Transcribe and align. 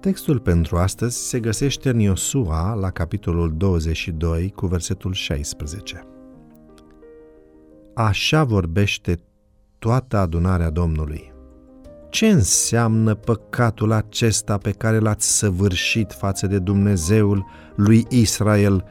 Textul 0.00 0.38
pentru 0.38 0.76
astăzi 0.76 1.28
se 1.28 1.40
găsește 1.40 1.90
în 1.90 1.98
Iosua, 1.98 2.74
la 2.74 2.90
capitolul 2.90 3.54
22, 3.56 4.52
cu 4.56 4.66
versetul 4.66 5.12
16. 5.12 6.06
Așa 7.94 8.44
vorbește 8.44 9.20
toată 9.78 10.16
adunarea 10.16 10.70
Domnului. 10.70 11.32
Ce 12.10 12.26
înseamnă 12.26 13.14
păcatul 13.14 13.92
acesta 13.92 14.58
pe 14.58 14.70
care 14.70 14.98
l-ați 14.98 15.38
săvârșit 15.38 16.12
față 16.12 16.46
de 16.46 16.58
Dumnezeul 16.58 17.46
lui 17.76 18.06
Israel 18.08 18.84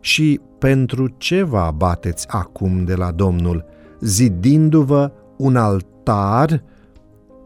și 0.00 0.40
pentru 0.58 1.08
ce 1.08 1.42
vă 1.42 1.58
abateți 1.58 2.28
acum 2.28 2.84
de 2.84 2.94
la 2.94 3.10
Domnul, 3.10 3.64
zidindu-vă 4.00 5.12
un 5.36 5.56
altar 5.56 6.62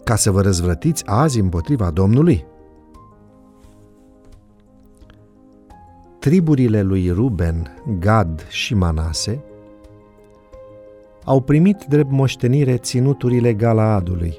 ca 0.04 0.16
să 0.16 0.30
vă 0.30 0.40
răzvrătiți 0.40 1.06
azi 1.06 1.40
împotriva 1.40 1.90
Domnului? 1.90 2.54
Triburile 6.26 6.82
lui 6.82 7.10
Ruben, 7.10 7.82
Gad 8.00 8.46
și 8.48 8.74
Manase 8.74 9.44
au 11.24 11.40
primit 11.40 11.84
drept 11.88 12.10
moștenire 12.10 12.76
ținuturile 12.76 13.52
Galaadului, 13.54 14.38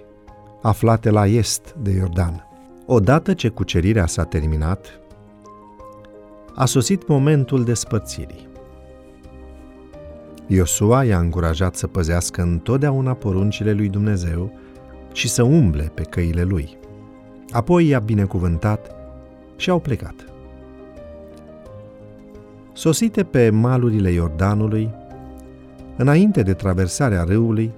aflate 0.62 1.10
la 1.10 1.28
est 1.28 1.76
de 1.82 1.92
Iordan. 1.92 2.48
Odată 2.86 3.34
ce 3.34 3.50
cucerirea 3.50 4.06
s-a 4.06 4.24
terminat, 4.24 5.00
a 6.56 6.66
sosit 6.66 7.08
momentul 7.08 7.64
despărțirii. 7.64 8.48
Iosua 10.48 11.04
i-a 11.04 11.20
încurajat 11.20 11.76
să 11.76 11.88
păzească 11.88 12.42
întotdeauna 12.42 13.14
poruncile 13.14 13.72
lui 13.72 13.90
Dumnezeu 13.90 14.52
și 15.14 15.30
să 15.30 15.44
umble 15.44 15.92
pe 15.94 16.02
căile 16.02 16.44
lui. 16.44 16.78
Apoi 17.52 17.88
i-a 17.88 18.00
binecuvântat 18.00 18.96
și 19.56 19.70
au 19.70 19.80
plecat. 19.80 20.27
Sosite 22.78 23.24
pe 23.24 23.50
malurile 23.50 24.12
Iordanului, 24.12 24.90
înainte 25.96 26.42
de 26.42 26.54
traversarea 26.54 27.24
râului, 27.24 27.72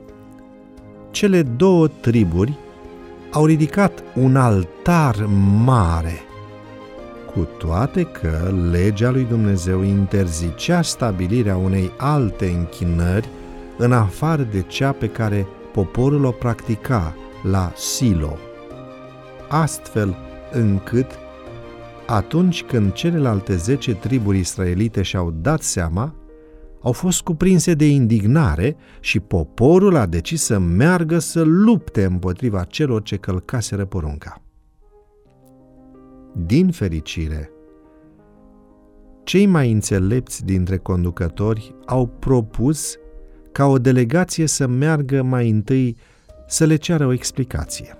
cele 1.11 1.41
două 1.41 1.87
triburi 1.87 2.57
au 3.31 3.45
ridicat 3.45 4.03
un 4.15 4.35
altar 4.35 5.25
mare, 5.63 6.19
cu 7.33 7.47
toate 7.57 8.03
că 8.03 8.53
legea 8.71 9.09
lui 9.09 9.23
Dumnezeu 9.23 9.81
interzicea 9.81 10.81
stabilirea 10.81 11.57
unei 11.57 11.91
alte 11.97 12.45
închinări 12.45 13.29
în 13.77 13.91
afară 13.91 14.41
de 14.51 14.61
cea 14.61 14.91
pe 14.91 15.07
care 15.07 15.47
poporul 15.73 16.25
o 16.25 16.31
practica 16.31 17.15
la 17.43 17.71
Silo, 17.75 18.37
astfel 19.47 20.15
încât 20.51 21.07
atunci 22.09 22.63
când 22.63 22.91
celelalte 22.91 23.55
zece 23.55 23.95
triburi 23.95 24.37
israelite 24.37 25.01
și-au 25.01 25.31
dat 25.31 25.61
seama, 25.61 26.15
au 26.81 26.91
fost 26.91 27.21
cuprinse 27.21 27.73
de 27.73 27.85
indignare 27.85 28.75
și 28.99 29.19
poporul 29.19 29.95
a 29.95 30.05
decis 30.05 30.43
să 30.43 30.59
meargă 30.59 31.19
să 31.19 31.41
lupte 31.41 32.03
împotriva 32.03 32.63
celor 32.63 33.01
ce 33.01 33.17
călcaseră 33.17 33.85
porunca. 33.85 34.41
Din 36.45 36.71
fericire, 36.71 37.51
cei 39.23 39.45
mai 39.45 39.71
înțelepți 39.71 40.45
dintre 40.45 40.77
conducători 40.77 41.75
au 41.85 42.07
propus 42.07 42.95
ca 43.51 43.65
o 43.65 43.77
delegație 43.77 44.45
să 44.45 44.67
meargă 44.67 45.23
mai 45.23 45.49
întâi 45.49 45.97
să 46.47 46.65
le 46.65 46.75
ceară 46.75 47.05
o 47.05 47.13
explicație. 47.13 47.93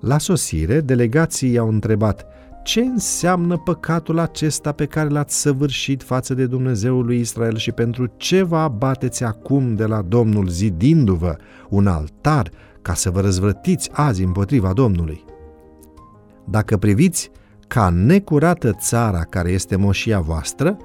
La 0.00 0.18
sosire, 0.18 0.80
delegații 0.80 1.52
i-au 1.52 1.68
întrebat 1.68 2.26
ce 2.66 2.80
înseamnă 2.80 3.56
păcatul 3.56 4.18
acesta 4.18 4.72
pe 4.72 4.86
care 4.86 5.08
l-ați 5.08 5.40
săvârșit 5.40 6.02
față 6.02 6.34
de 6.34 6.46
Dumnezeul 6.46 7.04
lui 7.04 7.20
Israel 7.20 7.56
și 7.56 7.72
pentru 7.72 8.12
ce 8.16 8.42
vă 8.42 8.56
abateți 8.56 9.24
acum 9.24 9.74
de 9.74 9.84
la 9.84 10.02
Domnul 10.02 10.48
zidindu-vă 10.48 11.36
un 11.68 11.86
altar 11.86 12.50
ca 12.82 12.94
să 12.94 13.10
vă 13.10 13.20
răzvrătiți 13.20 13.90
azi 13.92 14.22
împotriva 14.22 14.72
Domnului? 14.72 15.24
Dacă 16.44 16.76
priviți 16.76 17.30
ca 17.66 17.88
necurată 17.88 18.72
țara 18.72 19.20
care 19.20 19.50
este 19.50 19.76
moșia 19.76 20.20
voastră, 20.20 20.76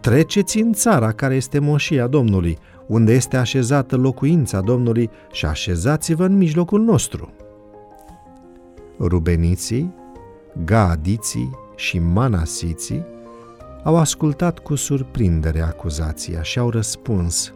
treceți 0.00 0.58
în 0.58 0.72
țara 0.72 1.12
care 1.12 1.34
este 1.34 1.58
moșia 1.58 2.06
Domnului, 2.06 2.58
unde 2.86 3.12
este 3.12 3.36
așezată 3.36 3.96
locuința 3.96 4.60
Domnului 4.60 5.10
și 5.32 5.46
așezați-vă 5.46 6.24
în 6.24 6.36
mijlocul 6.36 6.80
nostru. 6.80 7.32
Rubeniții, 8.98 9.97
Gaadiții 10.64 11.50
și 11.76 11.98
Manasiții 11.98 13.04
au 13.82 13.96
ascultat 13.96 14.58
cu 14.58 14.74
surprindere 14.74 15.60
acuzația 15.60 16.42
și 16.42 16.58
au 16.58 16.70
răspuns 16.70 17.52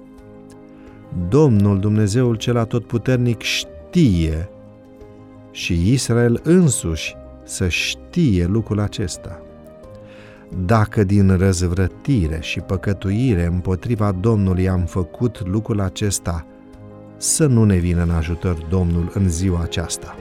Domnul 1.29 1.81
Dumnezeul 1.81 2.35
cel 2.35 2.57
atotputernic 2.57 3.41
știe 3.41 4.49
și 5.51 5.93
Israel 5.93 6.41
însuși 6.43 7.17
să 7.45 7.69
știe 7.69 8.47
lucrul 8.47 8.81
acesta. 8.81 9.43
Dacă 10.67 11.05
din 11.05 11.37
răzvrătire 11.37 12.39
și 12.41 12.61
păcătuire 12.61 13.47
împotriva 13.47 14.13
Domnului 14.13 14.69
am 14.69 14.85
făcut 14.85 15.47
lucrul 15.47 15.81
acesta, 15.81 16.47
să 17.17 17.47
nu 17.47 17.65
ne 17.65 17.77
vină 17.77 18.03
în 18.03 18.11
ajutor 18.11 18.67
Domnul 18.69 19.11
în 19.15 19.29
ziua 19.29 19.61
aceasta. 19.63 20.17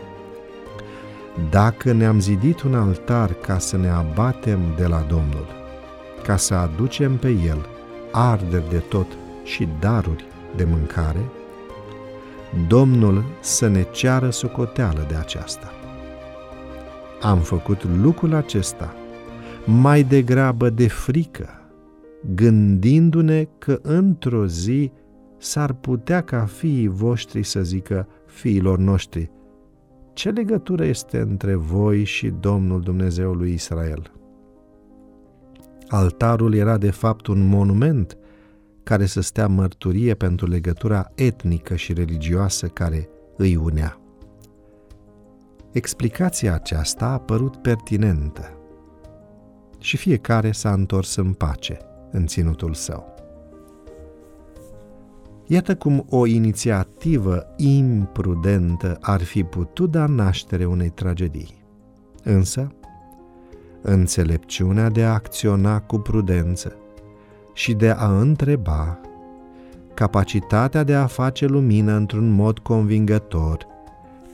Dacă 1.49 1.91
ne-am 1.91 2.19
zidit 2.19 2.61
un 2.61 2.73
altar 2.73 3.33
ca 3.33 3.57
să 3.57 3.77
ne 3.77 3.89
abatem 3.89 4.59
de 4.77 4.85
la 4.85 5.05
Domnul, 5.09 5.47
ca 6.23 6.37
să 6.37 6.53
aducem 6.53 7.17
pe 7.17 7.29
el 7.29 7.65
arderi 8.11 8.69
de 8.69 8.77
tot 8.77 9.07
și 9.43 9.67
daruri 9.79 10.25
de 10.55 10.63
mâncare, 10.63 11.25
Domnul 12.67 13.23
să 13.41 13.67
ne 13.67 13.85
ceară 13.91 14.29
socoteală 14.29 15.05
de 15.07 15.15
aceasta. 15.15 15.71
Am 17.21 17.39
făcut 17.39 17.83
lucrul 18.01 18.33
acesta 18.33 18.95
mai 19.65 20.03
degrabă 20.03 20.69
de 20.69 20.87
frică, 20.87 21.49
gândindu-ne 22.35 23.47
că 23.57 23.79
într-o 23.81 24.45
zi 24.45 24.91
s-ar 25.37 25.73
putea 25.73 26.21
ca 26.21 26.45
fiii 26.45 26.87
voștri 26.87 27.43
să 27.43 27.61
zică 27.61 28.07
fiilor 28.25 28.77
noștri, 28.77 29.31
ce 30.13 30.29
legătură 30.29 30.85
este 30.85 31.19
între 31.19 31.55
voi 31.55 32.03
și 32.03 32.29
Domnul 32.29 32.81
Dumnezeul 32.81 33.37
lui 33.37 33.53
Israel? 33.53 34.11
Altarul 35.87 36.53
era 36.53 36.77
de 36.77 36.91
fapt 36.91 37.27
un 37.27 37.47
monument 37.47 38.17
care 38.83 39.05
să 39.05 39.21
stea 39.21 39.47
mărturie 39.47 40.13
pentru 40.13 40.47
legătura 40.47 41.11
etnică 41.15 41.75
și 41.75 41.93
religioasă 41.93 42.67
care 42.67 43.09
îi 43.37 43.55
unea. 43.55 43.99
Explicația 45.71 46.53
aceasta 46.53 47.05
a 47.05 47.19
părut 47.19 47.55
pertinentă 47.55 48.55
și 49.79 49.97
fiecare 49.97 50.51
s-a 50.51 50.73
întors 50.73 51.15
în 51.15 51.33
pace 51.33 51.77
în 52.11 52.25
ținutul 52.27 52.73
său. 52.73 53.20
Iată 55.45 55.75
cum 55.75 56.05
o 56.09 56.25
inițiativă 56.25 57.45
imprudentă 57.57 58.97
ar 59.01 59.23
fi 59.23 59.43
putut 59.43 59.91
da 59.91 60.05
naștere 60.05 60.65
unei 60.65 60.89
tragedii. 60.89 61.63
Însă, 62.23 62.71
înțelepciunea 63.81 64.89
de 64.89 65.03
a 65.03 65.13
acționa 65.13 65.79
cu 65.79 65.97
prudență 65.97 66.75
și 67.53 67.73
de 67.73 67.89
a 67.89 68.19
întreba, 68.19 68.99
capacitatea 69.93 70.83
de 70.83 70.95
a 70.95 71.05
face 71.05 71.45
lumină 71.45 71.95
într-un 71.95 72.29
mod 72.29 72.59
convingător, 72.59 73.67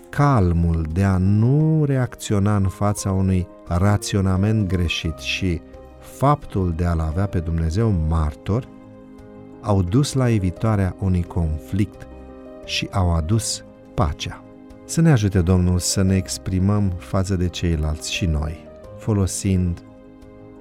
calmul 0.10 0.86
de 0.94 1.04
a 1.04 1.18
nu 1.18 1.84
reacționa 1.86 2.56
în 2.56 2.68
fața 2.68 3.12
unui 3.12 3.48
raționament 3.68 4.68
greșit 4.68 5.18
și 5.18 5.62
faptul 6.00 6.74
de 6.76 6.86
a-L 6.86 7.00
avea 7.00 7.26
pe 7.26 7.40
Dumnezeu 7.40 7.94
martor, 8.08 8.68
au 9.68 9.82
dus 9.82 10.14
la 10.14 10.30
evitarea 10.30 10.96
unui 11.00 11.24
conflict 11.24 12.08
și 12.66 12.88
au 12.92 13.16
adus 13.16 13.64
pacea. 13.94 14.44
Să 14.86 15.02
ne 15.02 15.12
ajute 15.12 15.42
Domnul 15.42 15.80
să 15.80 16.02
ne 16.02 16.16
exprimăm 16.16 16.94
față 16.98 17.36
de 17.36 17.50
ceilalți 17.50 18.14
și 18.14 18.26
noi, 18.26 18.68
folosind 18.98 19.84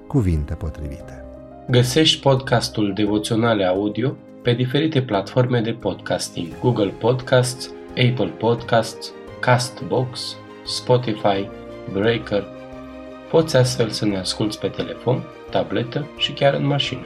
cuvinte 0.07 0.53
potrivite. 0.53 1.25
Găsești 1.69 2.21
podcastul 2.21 2.93
Devoționale 2.93 3.65
Audio 3.65 4.15
pe 4.41 4.53
diferite 4.53 5.01
platforme 5.01 5.61
de 5.61 5.71
podcasting, 5.71 6.59
Google 6.59 6.93
Podcasts, 6.99 7.71
Apple 7.89 8.33
Podcasts, 8.37 9.11
Castbox, 9.39 10.35
Spotify, 10.65 11.49
Breaker. 11.93 12.43
Poți 13.29 13.55
astfel 13.55 13.89
să 13.89 14.05
ne 14.05 14.17
asculți 14.17 14.59
pe 14.59 14.67
telefon, 14.67 15.23
tabletă 15.49 16.07
și 16.17 16.31
chiar 16.31 16.53
în 16.53 16.65
mașină. 16.65 17.05